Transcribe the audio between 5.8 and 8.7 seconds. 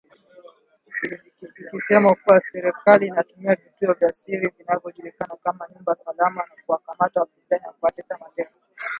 salama kuwakamata wapinzani na kuwatesa mateka